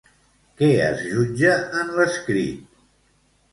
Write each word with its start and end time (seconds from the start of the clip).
Què 0.61 0.69
es 0.85 1.03
jutja 1.09 1.53
en 1.83 1.93
l'escrit? 2.01 2.67